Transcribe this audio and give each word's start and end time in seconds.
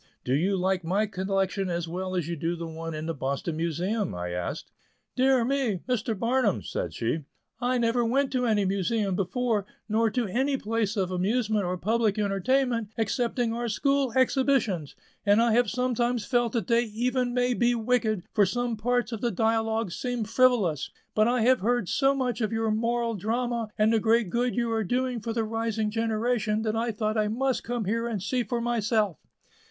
"Do 0.23 0.33
you 0.33 0.57
like 0.57 0.83
my 0.83 1.05
collection 1.05 1.69
as 1.69 1.87
well 1.87 2.15
as 2.15 2.27
you 2.27 2.35
do 2.35 2.55
the 2.55 2.65
one 2.65 2.95
in 2.95 3.05
the 3.05 3.13
Boston 3.13 3.55
Museum?" 3.57 4.15
I 4.15 4.31
asked. 4.31 4.71
"Dear 5.15 5.45
me! 5.45 5.81
Mr. 5.87 6.17
Barnum," 6.17 6.63
said 6.63 6.91
she, 6.95 7.19
"I 7.59 7.77
never 7.77 8.03
went 8.03 8.31
to 8.31 8.47
any 8.47 8.65
Museum 8.65 9.15
before, 9.15 9.67
nor 9.87 10.09
to 10.09 10.25
any 10.25 10.57
place 10.57 10.97
of 10.97 11.11
amusement 11.11 11.65
or 11.65 11.77
public 11.77 12.17
entertainment, 12.17 12.87
excepting 12.97 13.53
our 13.53 13.67
school 13.69 14.11
exhibitions; 14.15 14.95
and 15.23 15.39
I 15.39 15.51
have 15.51 15.69
sometimes 15.69 16.25
felt 16.25 16.53
that 16.53 16.65
they 16.65 16.81
even 16.85 17.31
may 17.31 17.53
be 17.53 17.75
wicked, 17.75 18.23
for 18.33 18.43
some 18.47 18.77
parts 18.77 19.11
of 19.11 19.21
the 19.21 19.29
dialogues 19.29 19.95
seemed 19.95 20.27
frivolous; 20.27 20.89
but 21.13 21.27
I 21.27 21.41
have 21.41 21.59
heard 21.59 21.87
so 21.87 22.15
much 22.15 22.41
of 22.41 22.51
your 22.51 22.71
'moral 22.71 23.13
drama' 23.13 23.69
and 23.77 23.93
the 23.93 23.99
great 23.99 24.31
good 24.31 24.55
you 24.55 24.71
are 24.71 24.83
doing 24.83 25.19
for 25.19 25.31
the 25.31 25.43
rising 25.43 25.91
generation 25.91 26.63
that 26.63 26.75
I 26.75 26.89
thought 26.91 27.19
I 27.19 27.27
must 27.27 27.63
come 27.63 27.85
here 27.85 28.07
and 28.07 28.19
see 28.19 28.41
for 28.41 28.59
myself." 28.59 29.19